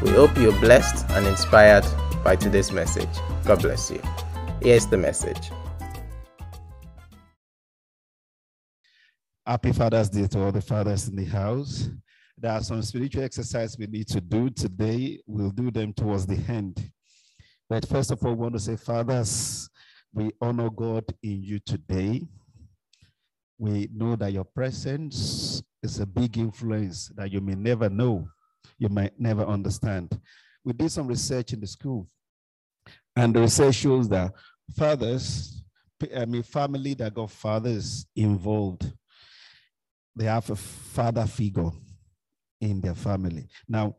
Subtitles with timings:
[0.00, 1.84] We hope you're blessed and inspired
[2.22, 3.08] by today's message.
[3.44, 4.00] God bless you.
[4.62, 5.50] Here's the message.
[9.44, 11.88] Happy Father's Day to all the fathers in the house.
[12.36, 15.18] There are some spiritual exercises we need to do today.
[15.26, 16.92] We'll do them towards the end.
[17.68, 19.68] But first of all, we want to say, Fathers,
[20.12, 22.22] we honor God in you today.
[23.58, 28.28] We know that your presence is a big influence that you may never know,
[28.78, 30.18] you might never understand.
[30.64, 32.08] We did some research in the school,
[33.16, 34.32] and the research shows that
[34.76, 35.62] fathers,
[36.14, 38.92] I mean, family that got fathers involved,
[40.14, 41.70] they have a father figure
[42.60, 43.48] in their family.
[43.68, 43.96] Now,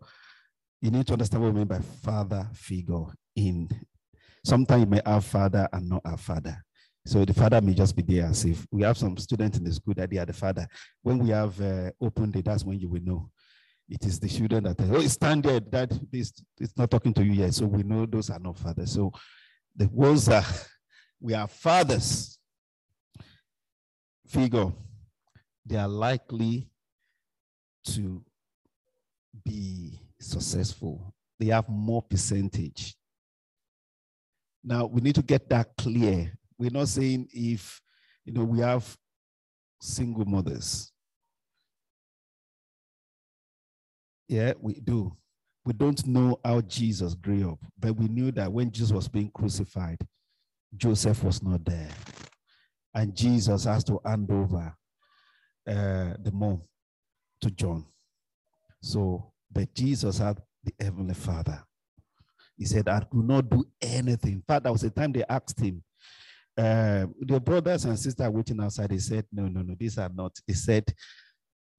[0.81, 3.69] you need to understand what we mean by father figure in
[4.43, 6.63] sometimes you may have father and not have father.
[7.05, 9.73] So the father may just be there as if we have some students in the
[9.73, 10.67] school that they are the father.
[11.02, 13.30] When we have uh, open day, that's when you will know.
[13.89, 17.31] It is the children that oh, stand there, that this it's not talking to you
[17.31, 17.53] yet.
[17.55, 18.91] So we know those are not fathers.
[18.93, 19.11] So
[19.75, 20.45] the ones that
[21.19, 22.37] we are fathers
[24.27, 24.71] figure,
[25.65, 26.69] they are likely
[27.85, 28.23] to
[29.43, 31.13] be successful.
[31.39, 32.95] They have more percentage.
[34.63, 36.31] Now we need to get that clear.
[36.59, 37.81] We're not saying if
[38.23, 38.95] you know we have
[39.81, 40.91] single mothers.
[44.30, 45.11] Yeah, we do.
[45.66, 49.31] We don't know how Jesus grew up, but we knew that when Jesus was being
[49.33, 49.99] crucified,
[50.77, 51.89] Joseph was not there.
[52.93, 54.76] And Jesus has to hand over
[55.67, 56.61] uh, the mom
[57.42, 57.86] to John.
[58.81, 61.64] So, but Jesus had the Heavenly Father.
[62.55, 64.33] He said, I do not do anything.
[64.33, 65.83] In fact, that was the time they asked him,
[66.55, 70.37] uh, the brothers and sisters waiting outside, they said, No, no, no, these are not.
[70.48, 70.83] They said,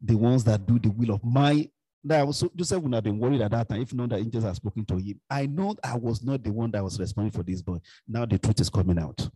[0.01, 1.69] The ones that do the will of my.
[2.03, 4.57] That was, Joseph would have been worried at that time if not the angels had
[4.57, 5.21] spoken to him.
[5.29, 7.79] I know I was not the one that was responding for this boy.
[8.09, 9.29] Now the truth is coming out.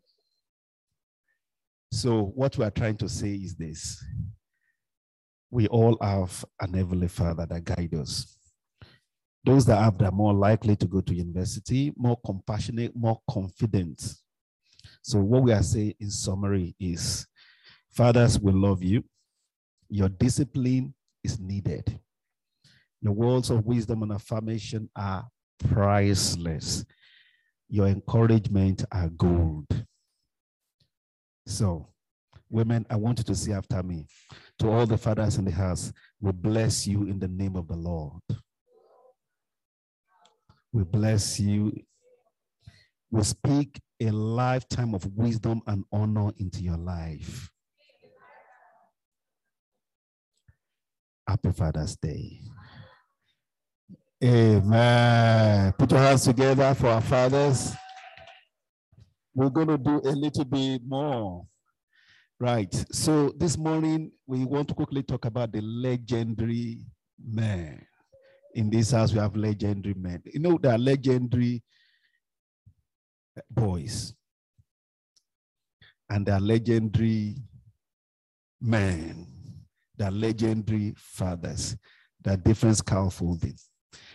[1.93, 4.05] So, what we are trying to say is this
[5.51, 8.37] we all have an heavenly father that guides us.
[9.45, 14.03] Those that have that are more likely to go to university, more compassionate, more confident.
[15.03, 17.29] So, what we are saying in summary is
[17.91, 19.05] fathers will love you.
[19.89, 22.01] Your discipline is needed.
[23.05, 25.29] Your words of wisdom and affirmation are
[25.59, 26.87] priceless.
[27.69, 29.67] Your encouragement are gold.
[31.47, 31.91] So,
[32.49, 34.07] women, I want you to see after me.
[34.61, 37.77] To all the fathers in the house, we bless you in the name of the
[37.77, 38.23] Lord.
[40.73, 41.75] We bless you.
[43.11, 47.51] We speak a lifetime of wisdom and honor into your life.
[51.29, 52.41] Happy Father's Day.
[54.25, 55.73] Amen.
[55.79, 57.75] Put your hands together for our fathers.
[59.35, 61.47] We're going to do a little bit more.
[62.41, 62.73] Right.
[62.91, 66.87] So this morning, we want to quickly talk about the legendary
[67.23, 67.87] man.
[68.55, 70.23] In this house, we have legendary men.
[70.25, 71.63] You know, there are legendary
[73.51, 74.15] boys,
[76.09, 77.37] and there are legendary
[78.61, 79.27] men,
[79.97, 81.77] there are legendary fathers,
[82.23, 83.57] there are different scaffolding.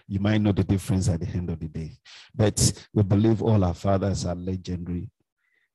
[0.07, 1.97] You might know the difference at the end of the day,
[2.33, 5.09] but we believe all our fathers are legendary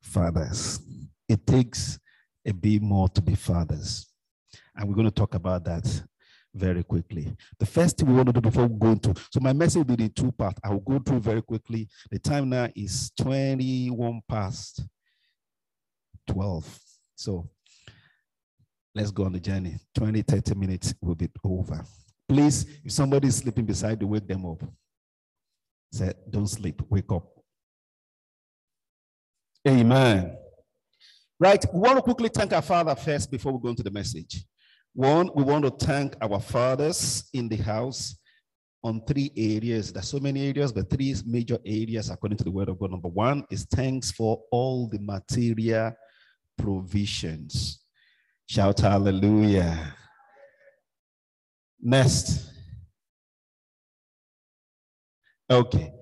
[0.02, 0.80] fathers.
[1.28, 1.98] It takes
[2.46, 4.06] a bit more to be fathers.
[4.76, 6.02] And we're going to talk about that
[6.54, 7.34] very quickly.
[7.58, 9.96] The first thing we want to do before we go into, so my message will
[9.96, 10.60] be in two parts.
[10.62, 11.88] I will go through very quickly.
[12.10, 14.84] The time now is 21 past
[16.28, 16.78] 12.
[17.16, 17.48] So
[18.94, 19.76] let's go on the journey.
[19.94, 21.84] 20, 30 minutes will be over.
[22.28, 24.62] Please, if somebody is sleeping beside you, wake them up.
[25.92, 27.28] Say, don't sleep, wake up.
[29.66, 30.36] Amen.
[31.38, 34.44] Right, we want to quickly thank our Father first before we go into the message.
[34.94, 38.16] One, we want to thank our fathers in the house
[38.84, 39.92] on three areas.
[39.92, 42.92] There's so many areas, but three major areas according to the word of God.
[42.92, 45.92] Number one is thanks for all the material
[46.56, 47.80] provisions.
[48.46, 49.94] Shout hallelujah.
[51.86, 52.50] Next,
[55.50, 55.92] Okay.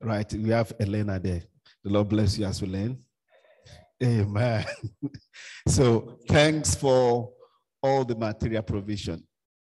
[0.00, 0.32] Right.
[0.32, 1.42] We have Elena there.
[1.82, 2.98] The Lord bless you as we learn.
[4.02, 4.64] Amen.
[5.68, 7.32] so thanks for
[7.82, 9.26] all the material provision.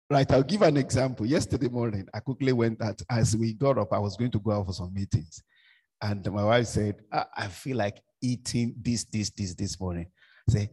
[0.09, 1.25] Right, I'll give an example.
[1.25, 4.51] Yesterday morning, I quickly went out as we got up, I was going to go
[4.51, 5.41] out for some meetings.
[6.03, 10.07] And my wife said, I, I feel like eating this, this, this, this morning.
[10.49, 10.71] Say,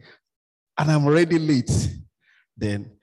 [0.78, 1.72] and I'm already late.
[2.56, 2.98] Then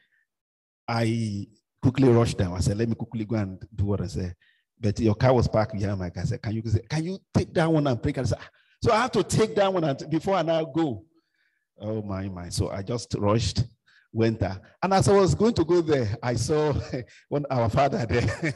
[0.87, 1.47] I
[1.83, 2.55] quickly rushed down.
[2.55, 4.35] I said, let me quickly go and do what I said.
[4.81, 6.23] But your car was parked behind my car.
[6.23, 8.27] I said, can you, can you take that one and pick it?
[8.83, 11.05] So I have to take that one and, before I now go.
[11.81, 12.49] Oh my, my.
[12.49, 13.65] So I just rushed
[14.15, 14.59] went there.
[14.83, 16.73] And as I was going to go there, I saw
[17.29, 18.55] one our father there.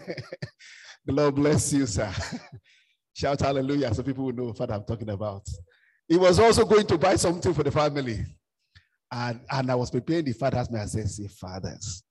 [1.05, 2.13] the Lord bless you, sir.
[3.13, 5.45] Shout hallelujah so people will know what I'm talking about.
[6.07, 8.25] He was also going to buy something for the family.
[9.11, 10.83] And, and I was preparing the father's meal.
[10.83, 12.05] I said, say, fathers,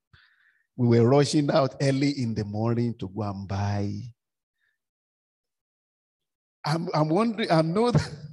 [0.78, 3.92] we were rushing out early in the morning to go and buy.
[6.64, 8.08] I'm, I'm wondering, I know that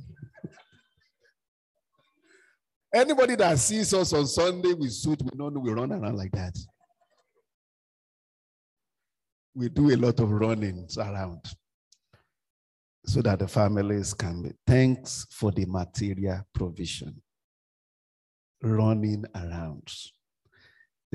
[2.93, 6.55] Anybody that sees us on Sunday with suit, we know we run around like that.
[9.53, 11.41] We do a lot of running around
[13.05, 14.51] so that the families can be.
[14.67, 17.21] Thanks for the material provision.
[18.61, 19.91] Running around.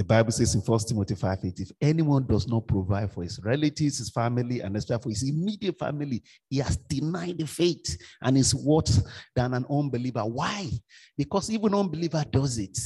[0.00, 3.38] The Bible says in 1 Timothy 5 8, if anyone does not provide for his
[3.44, 8.38] relatives, his family, and especially for his immediate family, he has denied the faith and
[8.38, 9.02] is worse
[9.36, 10.22] than an unbeliever.
[10.22, 10.70] Why?
[11.18, 12.78] Because even unbeliever does it.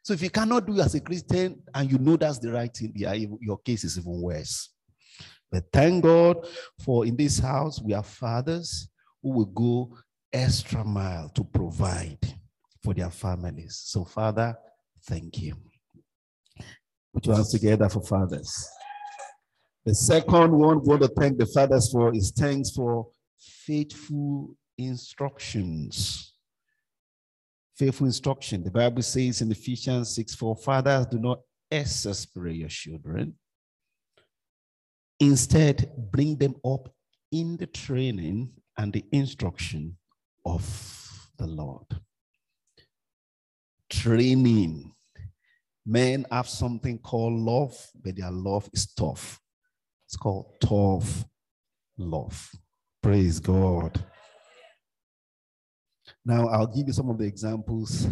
[0.00, 2.94] So if you cannot do as a Christian and you know that's the right thing,
[2.96, 4.70] your case is even worse.
[5.52, 6.48] But thank God
[6.82, 8.88] for in this house, we have fathers
[9.22, 9.98] who will go
[10.32, 12.20] extra mile to provide
[12.82, 13.82] for their families.
[13.84, 14.56] So, Father,
[15.06, 15.54] thank you.
[17.14, 18.68] Put your hands together for fathers.
[19.84, 23.08] The second one we want to thank the fathers for is thanks for
[23.38, 26.34] faithful instructions.
[27.76, 28.64] Faithful instruction.
[28.64, 31.40] The Bible says in Ephesians 6 4, fathers, do not
[31.70, 33.34] exasperate your children.
[35.20, 36.88] Instead, bring them up
[37.32, 39.96] in the training and the instruction
[40.44, 41.86] of the Lord.
[43.90, 44.92] Training
[45.90, 47.74] Men have something called love,
[48.04, 49.40] but their love is tough.
[50.06, 51.24] It's called tough
[51.96, 52.50] love.
[53.02, 53.98] Praise God.
[56.26, 58.06] Now, I'll give you some of the examples.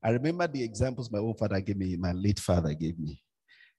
[0.00, 3.20] I remember the examples my own father gave me, my late father gave me.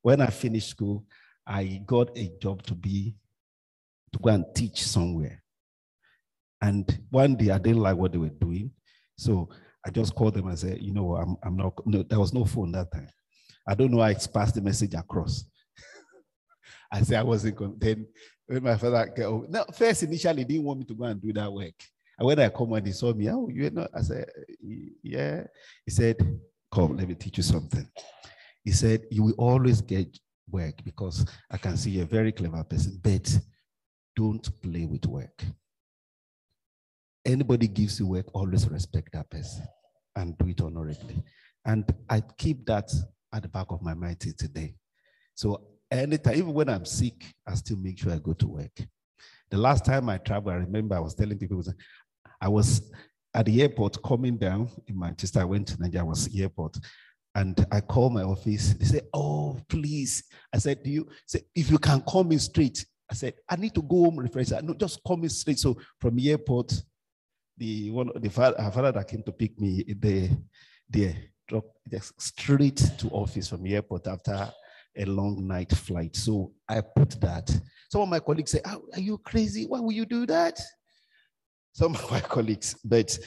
[0.01, 1.05] When I finished school,
[1.47, 3.15] I got a job to be,
[4.11, 5.41] to go and teach somewhere.
[6.61, 8.71] And one day I didn't like what they were doing.
[9.17, 9.47] So
[9.87, 12.43] I just called them and said, you know, I'm, I'm not, no, there was no
[12.43, 13.07] phone that time.
[13.65, 15.45] I don't know how I passed the message across.
[16.91, 17.75] I said I wasn't going.
[17.77, 18.05] Then
[18.47, 21.53] when my father, oh, no, first initially didn't want me to go and do that
[21.53, 21.75] work.
[22.19, 24.29] And when I come and he saw me, oh, you're not, I said,
[25.01, 25.43] yeah.
[25.85, 26.17] He said,
[26.69, 27.87] come, let me teach you something.
[28.65, 30.19] He said, you will always get
[30.51, 33.39] work because I can see you're a very clever person, but
[34.17, 35.45] don't play with work.
[37.23, 39.65] Anybody gives you work, always respect that person
[40.17, 41.23] and do it honorably.
[41.65, 42.91] And I keep that
[43.33, 44.73] at the back of my mind till today.
[45.35, 45.61] So
[45.91, 48.81] anytime, even when I'm sick, I still make sure I go to work.
[49.49, 51.63] The last time I traveled, I remember I was telling people,
[52.41, 52.91] I was
[53.33, 55.39] at the airport coming down in Manchester.
[55.39, 56.77] I went to Nigeria, I was airport.
[57.35, 58.73] And I called my office.
[58.73, 60.23] They said, Oh, please.
[60.51, 62.83] I said, Do you say if you can call me straight?
[63.09, 64.51] I said, I need to go home refresh.
[64.51, 65.59] I No, just call me straight.
[65.59, 66.73] So from the airport,
[67.57, 70.29] the one the father, father that came to pick me the
[70.89, 71.13] the
[71.47, 71.65] drop
[72.17, 74.51] straight to office from the airport after
[74.97, 76.15] a long night flight.
[76.15, 77.49] So I put that.
[77.89, 79.65] Some of my colleagues say, oh, "Are you crazy?
[79.65, 80.59] Why would you do that?"
[81.73, 83.17] Some of my colleagues, but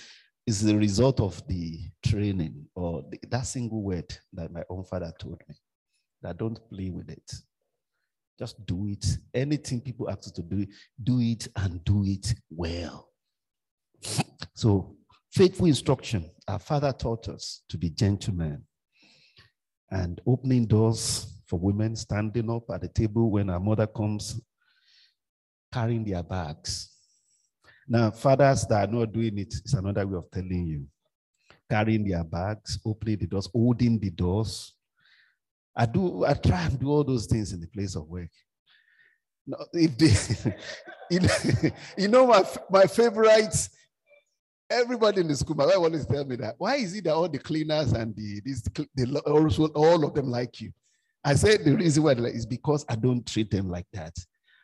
[0.47, 5.13] it's the result of the training or the, that single word that my own father
[5.19, 5.55] told me
[6.23, 7.33] that don't play with it.
[8.39, 9.05] Just do it.
[9.35, 10.67] Anything people ask you to do,
[11.03, 13.10] do it and do it well.
[14.55, 14.97] So,
[15.33, 16.31] faithful instruction.
[16.49, 18.63] Our father taught us to be gentlemen
[19.91, 24.41] and opening doors for women, standing up at the table when our mother comes,
[25.73, 26.91] carrying their bags.
[27.89, 30.87] Now, fathers that are not doing it is another way of telling you.
[31.69, 34.75] Carrying their bags, opening the doors, holding the doors.
[35.75, 38.31] I do, I try and do all those things in the place of work.
[39.73, 40.53] If they,
[41.99, 43.69] you know, my, my favorite
[44.71, 46.55] Everybody in the school, my wife always tell me that.
[46.59, 48.63] Why is it that all the cleaners and the this
[48.95, 50.73] the, also all of them like you?
[51.25, 54.15] I said the reason why is because I don't treat them like that.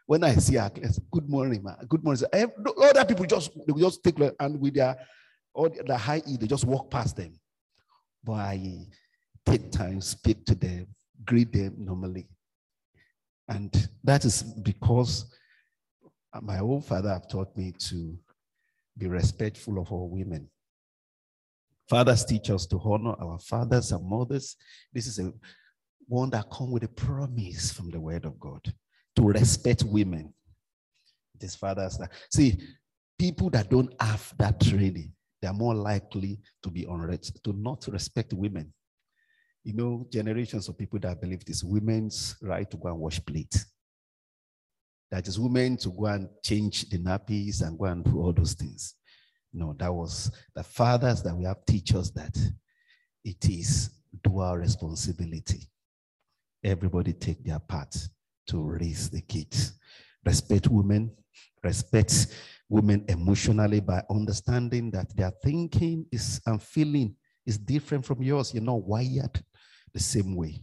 [0.06, 0.70] When I see I
[1.10, 1.74] good morning, ma.
[1.88, 2.18] Good morning.
[2.18, 2.46] So, eh,
[2.82, 4.96] other people just they just take and with their
[5.52, 7.32] or the high E, they just walk past them.
[8.22, 8.86] But I
[9.44, 10.86] take time, speak to them,
[11.24, 12.28] greet them normally.
[13.48, 15.34] And that is because
[16.42, 18.18] my own father have taught me to
[18.96, 20.48] be respectful of all women.
[21.88, 24.56] Fathers teach us to honor our fathers and mothers.
[24.92, 25.32] This is a
[26.08, 28.72] one that comes with a promise from the word of God
[29.16, 30.32] to respect women.
[31.40, 32.58] Is fathers that see
[33.18, 35.12] people that don't have that training,
[35.42, 38.72] they are more likely to be unrest, to not respect women.
[39.62, 43.66] You know, generations of people that believe this women's right to go and wash plates.
[45.10, 48.54] That is women to go and change the nappies and go and do all those
[48.54, 48.94] things.
[49.52, 52.36] No, that was the fathers that we have teach us that
[53.24, 53.90] it is
[54.22, 55.68] dual responsibility.
[56.62, 57.96] Everybody take their part
[58.48, 59.74] to raise the kids.
[60.24, 61.12] Respect women,
[61.62, 62.26] respect
[62.68, 67.14] women emotionally by understanding that their thinking is and feeling
[67.46, 68.52] is different from yours.
[68.52, 69.42] You're not wired
[69.92, 70.60] the same way.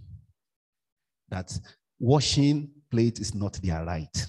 [1.30, 1.58] That
[2.00, 4.26] washing plate is not their right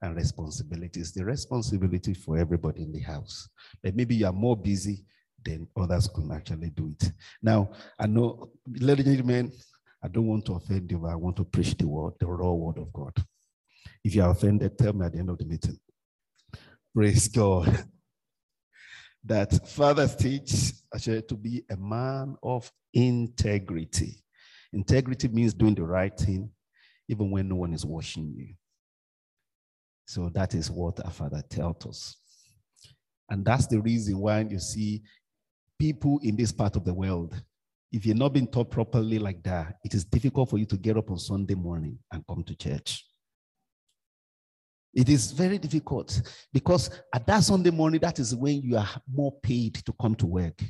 [0.00, 1.00] and responsibility.
[1.00, 3.48] It's the responsibility for everybody in the house.
[3.82, 5.04] But maybe you are more busy
[5.44, 7.10] than others can actually do it.
[7.42, 9.52] Now, I know, ladies and gentlemen,
[10.00, 12.52] I don't want to offend you, but I want to preach the word, the raw
[12.52, 13.14] word of God.
[14.04, 15.78] If you are offended, tell me at the end of the meeting.
[16.94, 17.84] Praise God.
[19.24, 24.22] that fathers teach actually to be a man of integrity.
[24.72, 26.50] Integrity means doing the right thing,
[27.08, 28.54] even when no one is watching you.
[30.06, 32.16] So that is what our father tells us.
[33.30, 35.02] And that's the reason why you see
[35.78, 37.34] people in this part of the world,
[37.90, 40.96] if you're not being taught properly like that, it is difficult for you to get
[40.96, 43.04] up on Sunday morning and come to church.
[44.92, 49.32] It is very difficult because at that Sunday morning, that is when you are more
[49.42, 50.62] paid to come to work.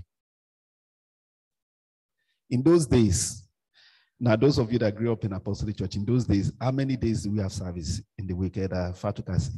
[2.49, 3.44] In those days,
[4.25, 6.97] now those of you that grew up in Apostolic Church, in those days, how many
[6.97, 9.53] days do we have service in the week at Fatukasi?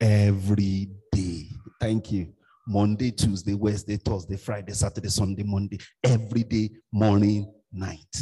[0.00, 1.50] Every day.
[1.78, 2.32] Thank you.
[2.66, 8.16] Monday, Tuesday, Wednesday, Thursday, Friday, Saturday, Sunday, Monday, every day, morning, night.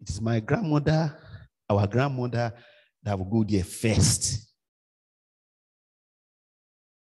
[0.00, 1.18] It is my grandmother,
[1.68, 2.52] our grandmother,
[3.02, 4.52] that will go there first.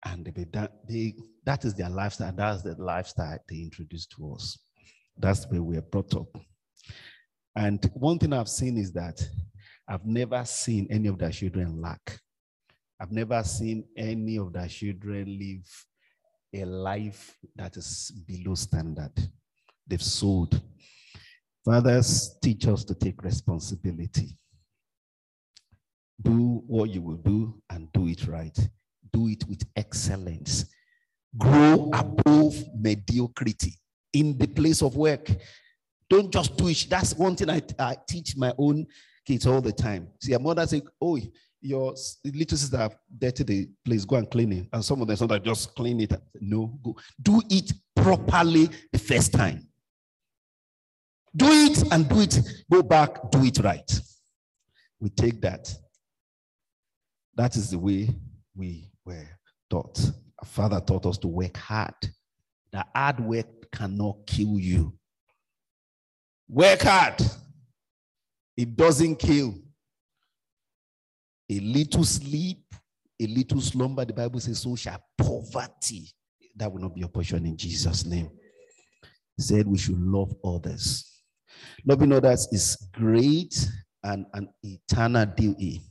[0.06, 1.15] And they, that, they,
[1.46, 2.32] that is their lifestyle.
[2.34, 4.58] That's the lifestyle they introduced to us.
[5.17, 6.29] That's where we are brought up.
[7.58, 9.20] And one thing I've seen is that
[9.90, 12.20] I've never seen any of their children lack.
[13.00, 15.68] I've never seen any of their children live
[16.54, 19.12] a life that is below standard.
[19.88, 20.62] They've sold.
[21.66, 24.38] Fathers teach us to take responsibility.
[26.22, 28.58] Do what you will do and do it right.
[29.12, 30.66] Do it with excellence.
[31.36, 33.80] Grow above mediocrity
[34.14, 35.28] in the place of work.
[36.10, 36.88] Don't just do it.
[36.90, 38.86] That's one thing I, I teach my own
[39.26, 40.08] kids all the time.
[40.22, 41.18] See, a mother say, Oh,
[41.62, 44.68] your little sister have dirty the place, go and clean it.
[44.72, 46.14] And some of them sometimes just clean it.
[46.40, 49.68] No, go do it properly the first time.
[51.36, 52.40] Do it and do it.
[52.72, 54.00] Go back, do it right.
[55.00, 55.72] We take that.
[57.36, 58.10] That is the way
[58.56, 59.28] we were
[59.70, 60.00] taught.
[60.40, 61.94] Our father taught us to work hard.
[62.72, 64.94] That hard work cannot kill you.
[66.50, 67.22] Work hard.
[68.56, 69.56] It doesn't kill.
[71.50, 72.63] A little sleep,
[73.22, 76.10] a little slumber, the Bible says, so shall poverty.
[76.56, 78.30] That will not be your portion in Jesus' name.
[79.36, 81.22] He said we should love others.
[81.86, 83.68] Loving others is great
[84.04, 85.82] and an eternal duty.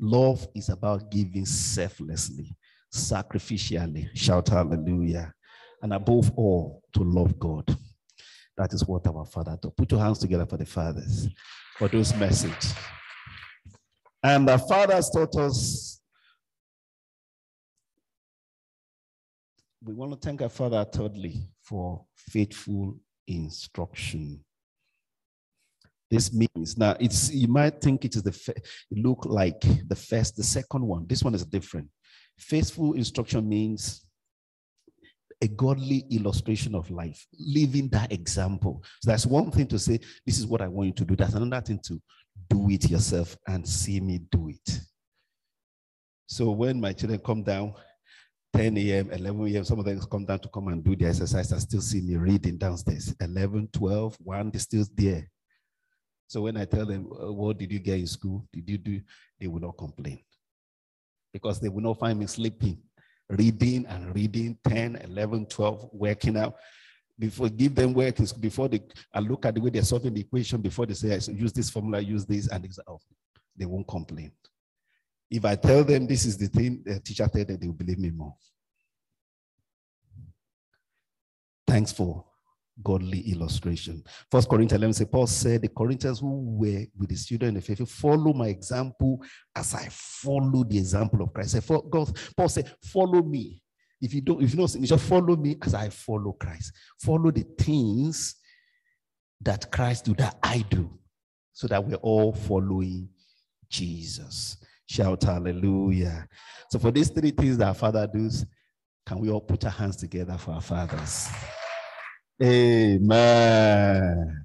[0.00, 2.56] Love is about giving selflessly,
[2.92, 4.08] sacrificially.
[4.14, 5.32] Shout hallelujah.
[5.82, 7.76] And above all, to love God.
[8.56, 9.72] That is what our Father does.
[9.76, 11.28] Put your hands together for the fathers,
[11.76, 12.72] for those message.
[14.22, 16.00] And the fathers taught us.
[19.82, 24.44] We want to thank our Father thirdly for faithful instruction.
[26.10, 30.36] This means now it's you might think it is the it look like the first,
[30.36, 31.06] the second one.
[31.08, 31.88] This one is different.
[32.38, 34.06] Faithful instruction means
[35.42, 38.82] a godly illustration of life, living that example.
[39.00, 41.16] So that's one thing to say, this is what I want you to do.
[41.16, 42.00] That's another thing to
[42.48, 44.80] do it yourself and see me do it.
[46.26, 47.74] So when my children come down,
[48.54, 51.52] 10 a.m., 11 a.m., some of them come down to come and do the exercise.
[51.52, 53.14] I still see me reading downstairs.
[53.20, 55.28] 11, 12, 1, they're still there.
[56.26, 58.46] So when I tell them, uh, what did you get in school?
[58.52, 59.00] Did you do?
[59.38, 60.20] They will not complain
[61.32, 62.78] because they will not find me sleeping,
[63.28, 66.56] reading and reading 10, 11, 12, working out.
[67.16, 68.80] Before give them work before they
[69.12, 72.00] I look at the way they're solving the equation before they say, use this formula,
[72.00, 72.98] use this, and say, oh,
[73.56, 74.32] they won't complain.
[75.30, 77.98] If I tell them this is the thing, the teacher tell them they will believe
[78.00, 78.34] me more.
[81.66, 82.24] Thanks for
[82.82, 84.02] godly illustration.
[84.30, 87.60] First Corinthians 11 say, Paul said, the Corinthians who were with the student in the
[87.60, 89.22] faith, follow my example
[89.54, 91.56] as I follow the example of Christ.
[91.68, 93.62] God, Paul said, follow me.
[94.00, 96.72] If you don't, if you know, just follow me as I follow Christ.
[97.00, 98.34] Follow the things
[99.40, 100.90] that Christ do, that I do,
[101.52, 103.08] so that we're all following
[103.70, 104.58] Jesus.
[104.86, 106.28] Shout hallelujah.
[106.70, 108.44] So for these three things that our Father does,
[109.06, 111.28] can we all put our hands together for our fathers?
[112.42, 114.40] Amen.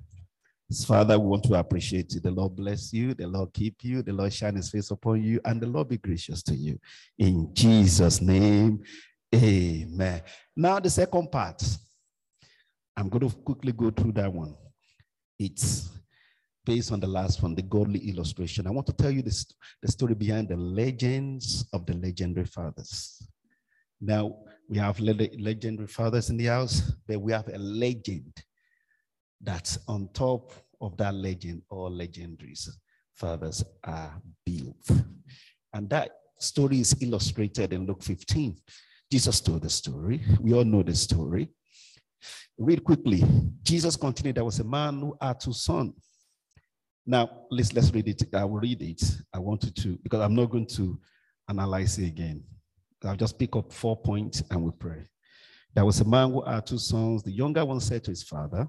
[0.85, 2.19] Father, we want to appreciate you.
[2.19, 3.15] The Lord bless you.
[3.15, 4.03] The Lord keep you.
[4.03, 5.41] The Lord shine his face upon you.
[5.43, 6.79] And the Lord be gracious to you.
[7.17, 8.83] In Jesus' name,
[9.33, 10.21] amen.
[10.55, 11.63] Now, the second part.
[12.95, 14.55] I'm going to quickly go through that one.
[15.39, 15.89] It's
[16.65, 18.67] based on the last one, the godly illustration.
[18.67, 19.45] I want to tell you this,
[19.81, 23.25] the story behind the legends of the legendary fathers.
[24.01, 24.35] Now,
[24.69, 28.31] we have legendary fathers in the house, but we have a legend
[29.41, 32.69] that's on top of that legend, all legendaries
[33.19, 34.89] fathers are built.
[35.73, 38.55] And that story is illustrated in Luke 15.
[39.11, 40.21] Jesus told the story.
[40.39, 41.49] We all know the story.
[42.57, 43.23] Read quickly.
[43.61, 45.93] Jesus continued, There was a man who had two sons.
[47.05, 48.23] Now, let's, let's read it.
[48.33, 49.01] I will read it.
[49.33, 50.99] I wanted to, because I'm not going to
[51.49, 52.43] analyze it again.
[53.03, 55.05] I'll just pick up four points and we pray.
[55.73, 57.23] There was a man who had two sons.
[57.23, 58.67] The younger one said to his father,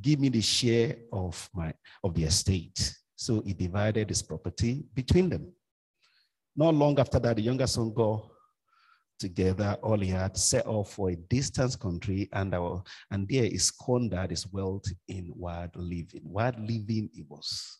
[0.00, 1.72] Give me the share of my
[2.04, 2.94] of the estate.
[3.16, 5.52] So he divided his property between them.
[6.54, 8.30] Not long after that, the younger son got
[9.18, 13.58] together all he had, set off for a distant country, and, our, and there he
[13.58, 16.20] squandered his wealth in wild living.
[16.24, 17.78] Wild living, he was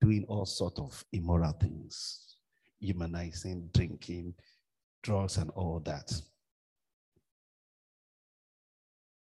[0.00, 2.36] doing all sort of immoral things,
[2.78, 4.34] humanizing, drinking,
[5.02, 6.10] drugs, and all that.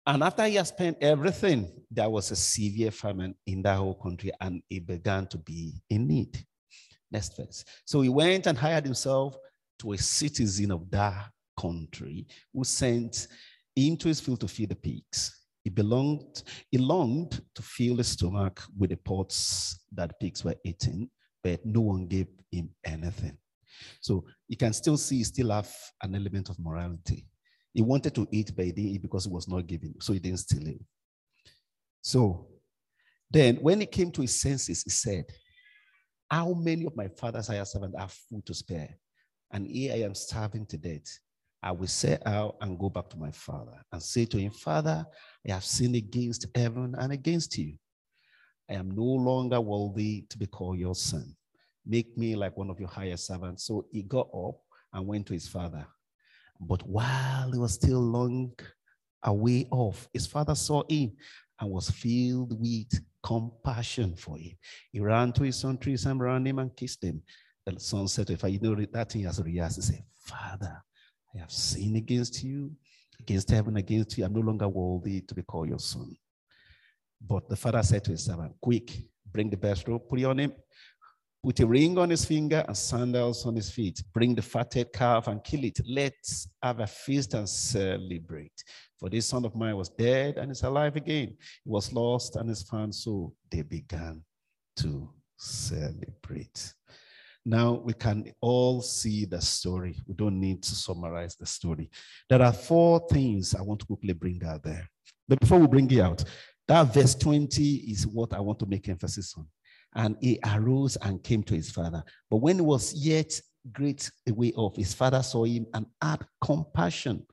[0.06, 4.32] And after he had spent everything, there was a severe famine in that whole country,
[4.41, 6.45] and he began to be in need.
[7.10, 7.63] Next verse.
[7.86, 9.38] So he went and hired himself
[9.80, 13.28] to a citizen of that country who sent
[13.76, 15.39] into his field to feed the pigs.
[15.63, 21.10] He belonged, he longed to fill his stomach with the pots that pigs were eating,
[21.41, 23.38] but no one gave him anything.
[24.02, 27.26] So you can still see he still have an element of morality.
[27.74, 30.20] He wanted to eat, but he didn't eat because he was not given, so he
[30.20, 30.82] didn't steal it.
[32.02, 32.48] So
[33.32, 35.26] then when he came to his senses, he said,
[36.30, 38.98] How many of my father's hired servants have food to spare?
[39.52, 41.20] And here I am starving to death.
[41.64, 45.06] I will set out and go back to my father and say to him, Father,
[45.48, 47.76] I have sinned against heaven and against you.
[48.70, 51.36] I am no longer worthy to be called your son.
[51.86, 53.65] Make me like one of your higher servants.
[53.65, 54.56] So he got up
[54.93, 55.86] and went to his father.
[56.60, 58.54] But while he was still long
[59.24, 61.13] away off, his father saw him
[61.60, 64.54] and was filled with compassion for him.
[64.91, 67.22] He ran to his son, trees and around him and kissed him.
[67.65, 69.78] The son said to him, You know that thing has realized.
[69.78, 70.82] He said, Father,
[71.34, 72.72] I have sinned against you,
[73.19, 74.26] against heaven, against you.
[74.26, 76.15] I'm no longer worthy to be called your son.
[77.26, 78.91] But the father said to his servant, Quick,
[79.32, 80.54] bring the best robe, put it on him,
[81.43, 84.01] Put a ring on his finger and sandals on his feet.
[84.13, 85.77] Bring the fatted calf and kill it.
[85.86, 88.63] Let's have a feast and celebrate.
[88.97, 91.36] For this son of mine was dead and is alive again.
[91.65, 92.95] He was lost and is found.
[92.95, 94.23] So they began
[94.77, 96.73] to celebrate.
[97.45, 99.97] Now we can all see the story.
[100.08, 101.89] We don't need to summarize the story.
[102.29, 104.89] There are four things I want to quickly bring out there.
[105.27, 106.23] But before we bring it out,
[106.69, 109.45] that verse 20 is what I want to make emphasis on.
[109.95, 112.03] And he arose and came to his father.
[112.29, 113.39] But when he was yet
[113.71, 117.25] great way off, his father saw him and had compassion.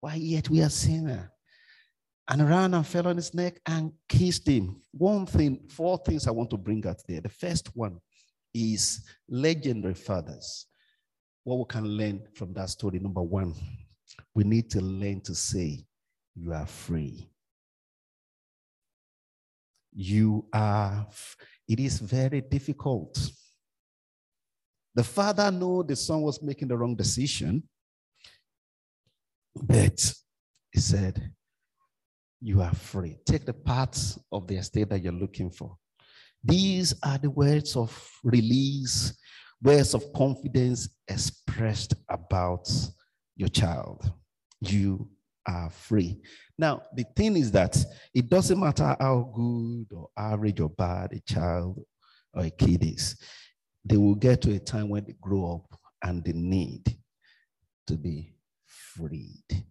[0.00, 1.32] Why yet we are sinner?
[2.30, 4.82] And ran and fell on his neck and kissed him.
[4.92, 7.22] One thing, four things I want to bring out there.
[7.22, 8.00] The first one
[8.52, 10.66] is legendary fathers.
[11.44, 13.54] What we can learn from that story, number one,
[14.34, 15.84] we need to learn to say,
[16.34, 17.30] You are free.
[19.94, 21.06] You are,
[21.68, 23.30] it is very difficult.
[24.94, 27.62] The father knew the son was making the wrong decision,
[29.54, 30.14] but
[30.72, 31.32] he said,
[32.40, 33.18] You are free.
[33.26, 35.76] Take the parts of the estate that you're looking for.
[36.42, 37.90] These are the words of
[38.24, 39.16] release,
[39.62, 42.68] words of confidence expressed about
[43.36, 44.10] your child.
[44.60, 45.10] You
[45.48, 46.20] are free.
[46.58, 47.76] Now, the thing is that
[48.14, 51.80] it doesn't matter how good or average or bad a child
[52.34, 53.16] or a kid is,
[53.84, 56.84] they will get to a time when they grow up and they need
[57.86, 58.34] to be
[58.66, 59.64] freed.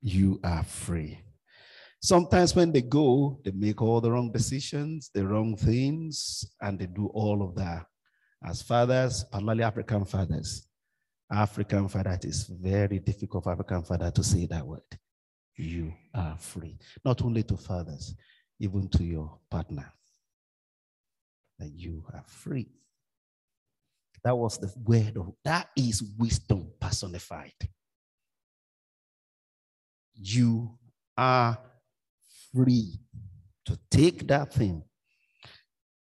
[0.00, 1.20] You are free.
[2.00, 6.86] Sometimes when they go, they make all the wrong decisions, the wrong things, and they
[6.86, 7.84] do all of that.
[8.44, 10.65] As fathers, particularly African fathers,
[11.30, 14.82] African father, it is very difficult for African father to say that word.
[15.56, 16.78] You are free.
[17.04, 18.14] Not only to fathers,
[18.60, 19.92] even to your partner.
[21.58, 22.68] That you are free.
[24.22, 27.52] That was the word of that is wisdom personified.
[30.14, 30.78] You
[31.16, 31.58] are
[32.52, 32.98] free
[33.66, 34.82] to take that thing.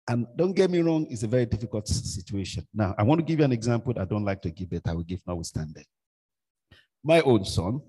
[0.07, 2.67] And don't get me wrong, it's a very difficult situation.
[2.73, 4.87] Now, I want to give you an example I don't like to give, it.
[4.87, 5.85] I will give notwithstanding.
[7.03, 7.81] My own son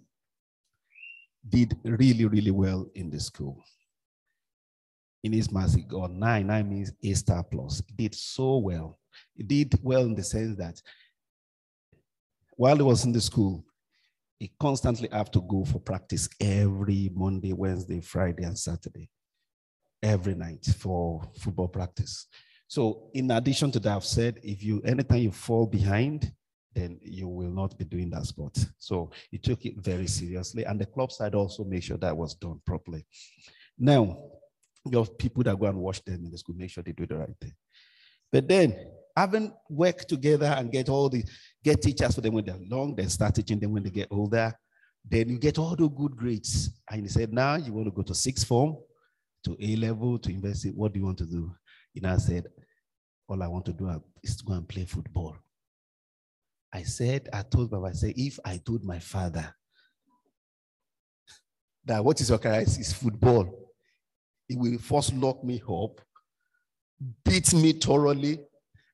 [1.46, 3.62] did really, really well in the school.
[5.22, 6.46] In his maths, he got nine.
[6.46, 7.82] Nine means A star plus.
[7.86, 8.98] He did so well.
[9.34, 10.80] He did well in the sense that
[12.56, 13.64] while he was in the school,
[14.38, 19.08] he constantly have to go for practice every Monday, Wednesday, Friday, and Saturday,
[20.06, 22.26] every night for football practice.
[22.68, 26.32] So, in addition to that, I've said if you anytime you fall behind,
[26.74, 28.56] then you will not be doing that sport.
[28.78, 32.34] So he took it very seriously, and the club side also made sure that was
[32.34, 33.06] done properly.
[33.78, 34.18] Now,
[34.84, 37.06] you have people that go and watch them in the school, make sure they do
[37.06, 37.54] the right thing.
[38.30, 38.76] But then,
[39.16, 41.24] having worked together and get all the
[41.64, 44.52] get teachers for them when they're long, then start teaching them when they get older.
[45.08, 46.70] Then you get all the good grades.
[46.90, 48.76] And he said, now you want to go to sixth form,
[49.46, 50.70] to A level, to university.
[50.70, 51.52] What do you want to do?
[51.94, 52.46] You know, I said,
[53.28, 55.36] all I want to do is to go and play football.
[56.72, 59.54] I said, I told Baba, I said, if I told my father
[61.84, 63.72] that what is your career is football,
[64.48, 66.00] he will first lock me up,
[67.24, 68.40] beat me thoroughly,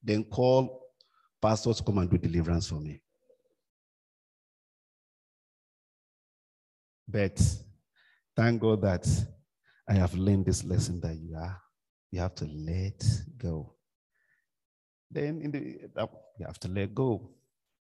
[0.02, 0.82] then call
[1.40, 3.00] pastors come and do deliverance for me.
[7.08, 7.40] But
[8.36, 9.06] thank God that
[9.88, 11.60] I have learned this lesson that you are,
[12.10, 13.02] you have to let
[13.36, 13.74] go.
[15.10, 15.58] Then in the
[16.38, 17.30] you have to let go.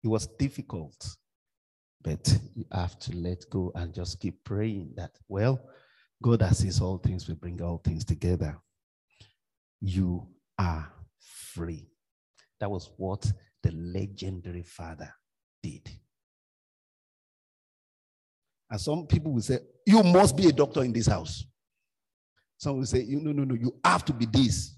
[0.02, 1.16] It was difficult,
[2.02, 5.60] but you have to let go and just keep praying that, well,
[6.22, 8.58] God sees all things will bring all things together.
[9.80, 10.26] You
[10.58, 10.90] are
[11.54, 11.88] free.
[12.60, 13.30] That was what
[13.62, 15.12] the legendary father
[15.62, 15.88] did.
[18.70, 21.44] And some people will say, You must be a doctor in this house.
[22.60, 24.76] Some will say, you No, no, no, you have to be this.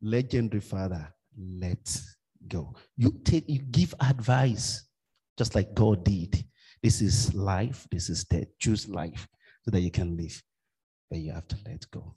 [0.00, 2.00] Legendary father, let
[2.48, 2.74] go.
[2.96, 4.88] You take, you give advice,
[5.36, 6.42] just like God did.
[6.82, 8.46] This is life, this is death.
[8.58, 9.28] Choose life
[9.64, 10.42] so that you can live.
[11.10, 12.14] But you have to let go.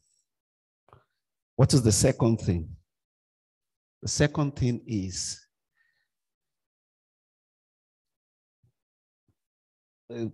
[1.58, 2.70] What is the second thing?
[4.02, 5.46] The second thing is
[10.08, 10.32] the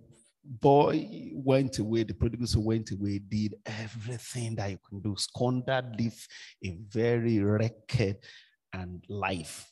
[0.47, 5.99] boy went away, the prodigal son went away, did everything that you can do, squandered,
[5.99, 6.27] live
[6.63, 8.25] a very wrecked
[8.73, 9.71] and life,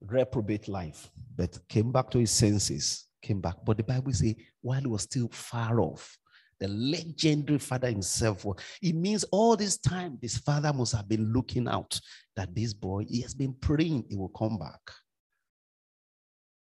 [0.00, 3.56] reprobate life, but came back to his senses, came back.
[3.64, 6.16] But the Bible says, while he was still far off,
[6.60, 8.44] the legendary father himself.
[8.82, 12.00] It means all this time, this father must have been looking out
[12.34, 14.80] that this boy, he has been praying, he will come back.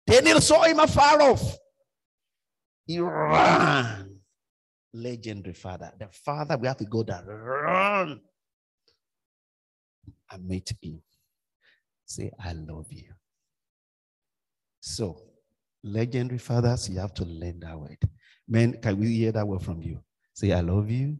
[0.06, 1.58] Daniel saw him afar off.
[2.86, 4.20] He ran.
[4.92, 5.92] Legendary father.
[5.98, 7.24] The father, we have to go there.
[7.24, 8.20] Run
[10.30, 11.02] and meet him.
[12.04, 13.12] Say, I love you.
[14.80, 15.20] So,
[15.82, 17.98] legendary fathers, you have to learn that word.
[18.46, 20.00] Men, can we hear that word from you?
[20.34, 21.16] Say, I love you.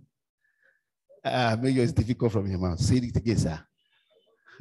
[1.25, 2.79] Uh, maybe it's difficult from your mouth.
[2.79, 3.59] Say it again, sir.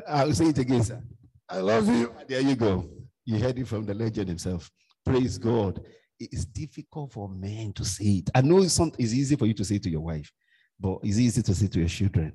[0.08, 1.04] I'll say it again, sir.
[1.50, 2.14] I love you.
[2.28, 2.90] There you go.
[3.26, 4.72] You heard it from the legend himself.
[5.06, 5.82] Praise God.
[6.24, 8.30] It is difficult for men to say it.
[8.34, 10.32] I know it's, some, it's easy for you to say to your wife,
[10.80, 12.32] but it's easy to say to your children.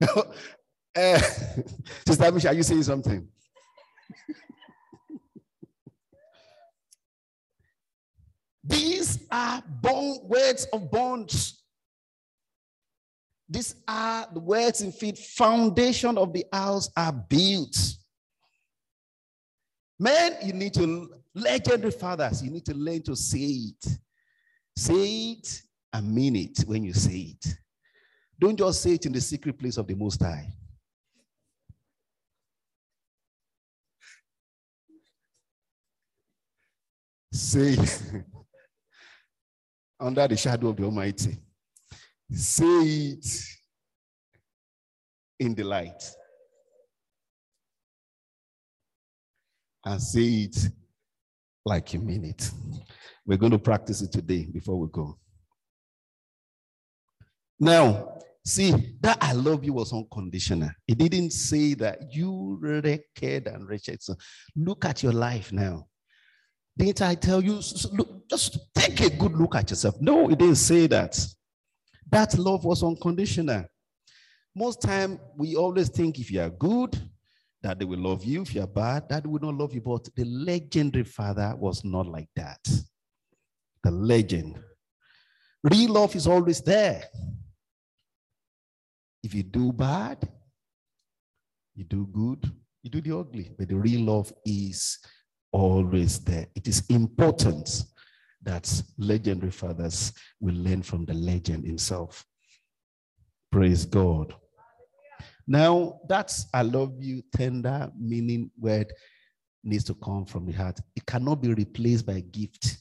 [0.00, 0.22] uh,
[2.06, 3.26] Sister Misha, are you saying something?
[8.62, 11.60] These are bond, words of bonds.
[13.48, 15.18] These are the words in feet.
[15.18, 17.76] Foundation of the house are built.
[19.98, 23.86] Men, you need to, legendary fathers, you need to learn to say it.
[24.76, 27.56] Say it and mean it when you say it.
[28.38, 30.52] Don't just say it in the secret place of the Most High.
[37.32, 38.02] Say it
[40.00, 41.38] under the shadow of the Almighty.
[42.30, 43.26] Say it
[45.38, 46.02] in the light.
[49.86, 50.68] And say it
[51.64, 52.50] like you mean it.
[53.24, 55.16] We're going to practice it today before we go.
[57.60, 60.70] Now, see, that I love you was unconditional.
[60.88, 62.60] It didn't say that you
[63.14, 64.02] cared and wretched.
[64.02, 64.16] So
[64.56, 65.86] look at your life now.
[66.76, 67.60] Didn't I tell you,
[67.92, 69.94] look, just take a good look at yourself?
[70.00, 71.16] No, it didn't say that.
[72.10, 73.64] That love was unconditional.
[74.52, 77.00] Most time we always think if you are good,
[77.74, 78.42] they will love you.
[78.42, 79.80] If you are bad, that will not love you.
[79.80, 82.60] But the legendary father was not like that.
[83.82, 84.58] The legend.
[85.62, 87.04] Real love is always there.
[89.22, 90.28] If you do bad,
[91.74, 92.50] you do good,
[92.82, 93.50] you do the ugly.
[93.58, 94.98] But the real love is
[95.52, 96.46] always there.
[96.54, 97.82] It is important
[98.42, 102.24] that legendary fathers will learn from the legend himself.
[103.50, 104.34] Praise God.
[105.46, 108.92] Now, that's I love you, tender, meaning word
[109.62, 110.80] needs to come from the heart.
[110.94, 112.78] It cannot be replaced by a gift.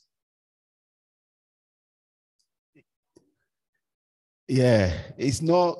[4.48, 5.78] Yeah, it's not,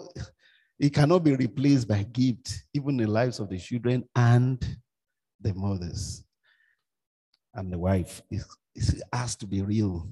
[0.80, 4.64] it cannot be replaced by gift, even the lives of the children and
[5.40, 6.24] the mothers
[7.54, 8.22] and the wife.
[8.30, 8.44] It,
[8.74, 10.08] it has to be real.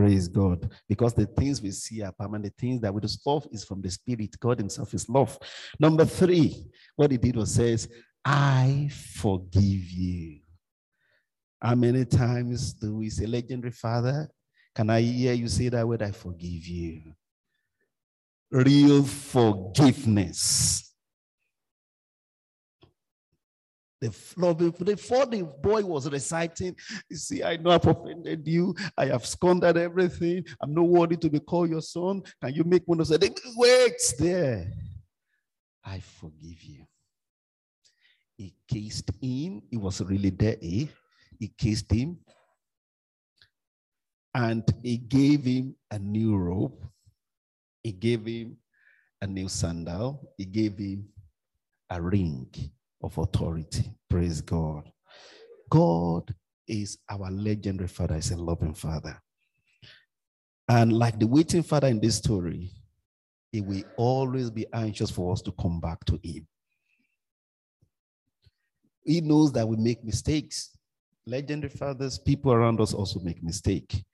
[0.00, 0.70] Praise God.
[0.88, 2.44] Because the things we see are permanent.
[2.44, 4.34] The things that we just love is from the spirit.
[4.40, 5.38] God Himself is love.
[5.78, 6.64] Number three,
[6.96, 7.86] what he did was says,
[8.24, 10.38] I forgive you.
[11.60, 14.30] How many times do we say, legendary father?
[14.74, 16.00] Can I hear you say that word?
[16.00, 17.02] I forgive you.
[18.50, 20.89] Real forgiveness.
[24.00, 26.74] The floor before the boy was reciting,
[27.10, 28.74] you see, I know I've offended you.
[28.96, 30.44] I have squandered everything.
[30.60, 32.22] I'm not worthy to be called your son.
[32.42, 33.20] Can you make one of them?
[33.56, 34.72] Wait there.
[35.84, 36.86] I forgive you.
[38.38, 39.62] He kissed him.
[39.70, 40.56] He was really there.
[40.60, 42.18] He kissed him.
[44.34, 46.80] And he gave him a new robe.
[47.82, 48.56] He gave him
[49.20, 50.32] a new sandal.
[50.38, 51.08] He gave him
[51.90, 52.48] a ring
[53.02, 53.92] of authority.
[54.08, 54.90] Praise God.
[55.70, 56.34] God
[56.66, 59.20] is our legendary father, is a loving father.
[60.68, 62.70] And like the waiting father in this story,
[63.50, 66.46] he will always be anxious for us to come back to him.
[69.02, 70.76] He knows that we make mistakes.
[71.26, 74.04] Legendary fathers, people around us also make mistake.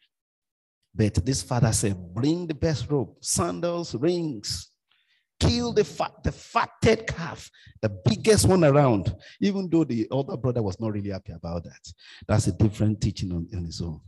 [0.95, 4.71] But this father said, bring the best robe, sandals, rings,
[5.39, 7.51] kill the fat, the fatted calf,
[7.83, 11.93] the biggest one around, even though the other brother was not really happy about that.
[12.27, 14.01] That's a different teaching on, on his own.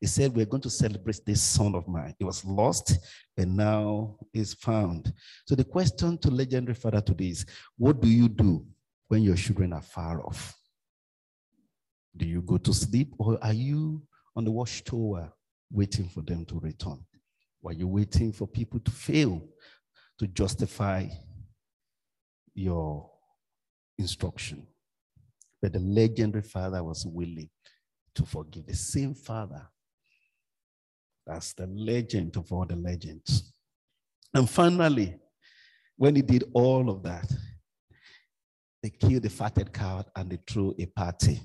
[0.00, 2.14] He said, We're going to celebrate this son of mine.
[2.18, 2.98] He was lost,
[3.36, 5.12] and now is found.
[5.46, 7.46] So the question to legendary father today is
[7.78, 8.66] what do you do
[9.08, 10.54] when your children are far off?
[12.16, 14.02] Do you go to sleep, or are you
[14.34, 15.32] on the watchtower
[15.70, 17.04] waiting for them to return?
[17.64, 19.42] Are you waiting for people to fail
[20.18, 21.06] to justify
[22.54, 23.10] your
[23.98, 24.66] instruction.
[25.60, 27.50] But the legendary father was willing
[28.14, 28.66] to forgive.
[28.66, 29.66] The same father.
[31.26, 33.52] That's the legend of all the legends.
[34.32, 35.16] And finally,
[35.96, 37.30] when he did all of that,
[38.82, 41.40] they killed the fatted cow and they threw a party.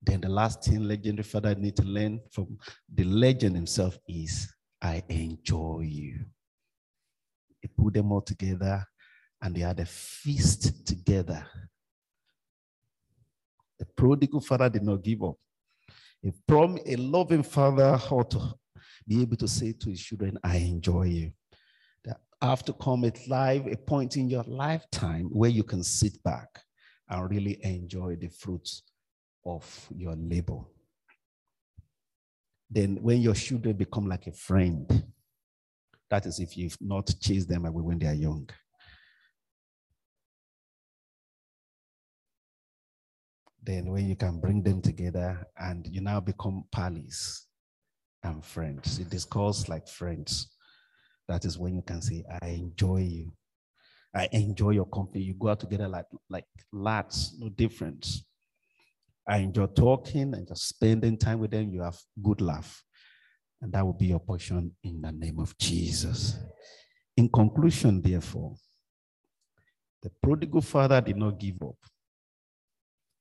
[0.00, 2.56] Then the last thing legendary father need to learn from
[2.92, 4.48] the legend himself is
[4.80, 6.24] I enjoy you.
[7.68, 8.84] He put them all together
[9.40, 11.46] and they had a feast together.
[13.78, 15.36] The prodigal father did not give up.
[16.24, 18.54] A, prom- a loving father ought to
[19.06, 21.32] be able to say to his children, I enjoy you.
[22.04, 26.48] That after come a life, a point in your lifetime where you can sit back
[27.08, 28.82] and really enjoy the fruits
[29.46, 30.60] of your labor.
[32.70, 35.04] Then when your children become like a friend,
[36.10, 38.48] that is, if you've not chased them away when they are young.
[43.62, 47.46] Then, when you can bring them together and you now become pals
[48.22, 50.48] and friends, You discuss like friends.
[51.28, 53.32] That is when you can say, I enjoy you.
[54.14, 55.22] I enjoy your company.
[55.22, 58.24] You go out together like, like lads, no difference.
[59.28, 61.70] I enjoy talking and just spending time with them.
[61.70, 62.82] You have good laugh.
[63.60, 66.36] And that will be your portion in the name of Jesus.
[67.16, 68.54] In conclusion, therefore,
[70.02, 71.76] the prodigal father did not give up.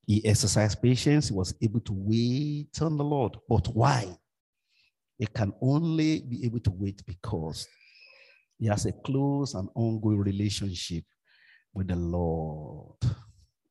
[0.06, 3.38] He exercised patience, he was able to wait on the Lord.
[3.50, 4.16] But why?
[5.18, 7.68] He can only be able to wait because
[8.60, 11.04] he has a close and ongoing relationship
[11.74, 12.98] with the Lord.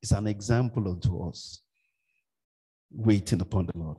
[0.01, 1.61] It's an example unto us
[2.91, 3.97] waiting upon the Lord.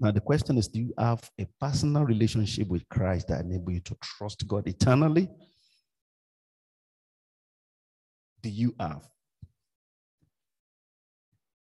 [0.00, 3.80] Now, the question is do you have a personal relationship with Christ that enable you
[3.80, 5.28] to trust God eternally?
[8.42, 9.06] Do you have?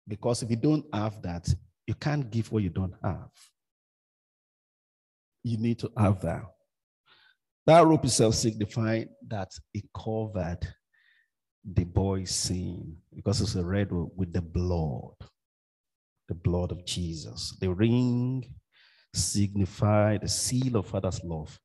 [0.07, 1.49] Because if you don't have that,
[1.87, 3.31] you can't give what you don't have.
[5.43, 6.43] You need to have that.
[7.67, 10.61] That rope itself signified that it covered
[11.65, 15.15] the boy's sin because it's a red rope with the blood,
[16.29, 17.57] the blood of Jesus.
[17.61, 18.45] The ring
[19.15, 21.59] signified the seal of Father's love,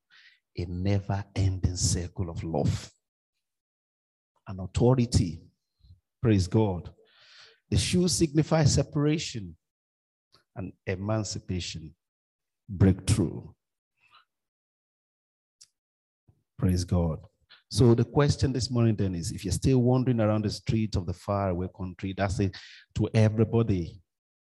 [0.57, 2.89] a never ending circle of love,
[4.47, 5.41] an authority.
[6.21, 6.89] Praise God.
[7.69, 9.55] The shoe signifies separation
[10.55, 11.93] and emancipation,
[12.69, 13.41] breakthrough.
[16.57, 17.19] Praise God.
[17.69, 21.07] So the question this morning then is if you're still wandering around the streets of
[21.07, 22.55] the faraway country, that's it
[22.95, 23.99] to everybody,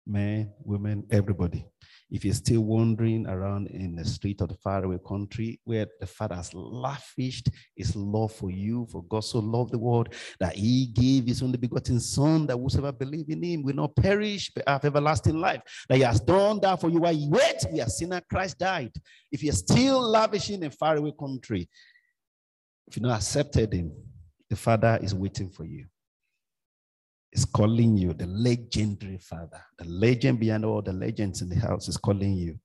[0.06, 1.66] men, women, everybody.
[2.10, 6.34] If you're still wandering around in the street of the faraway country where the Father
[6.34, 11.26] has lavished his love for you, for God so loved the world that he gave
[11.26, 15.38] his only begotten Son, that whosoever believe in him will not perish but have everlasting
[15.38, 15.62] life.
[15.88, 17.64] That he has done that for you while you wait.
[17.72, 18.92] We are sinner, Christ died.
[19.30, 21.66] If you're still lavishing in faraway country,
[22.86, 23.90] if you've not accepted him,
[24.50, 25.86] the Father is waiting for you.
[27.34, 31.88] Is calling you, the legendary Father, the legend behind all the legends in the house
[31.88, 32.58] is calling you.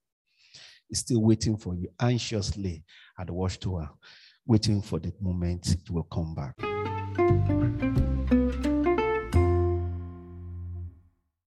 [0.89, 2.83] He's still waiting for you anxiously
[3.17, 3.89] at the watchtower,
[4.45, 6.55] waiting for the moment you will come back.